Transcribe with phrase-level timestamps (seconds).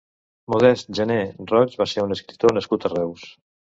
[0.53, 1.17] Modest Gené
[1.53, 3.29] Roig va ser un escultor nascut a Reus.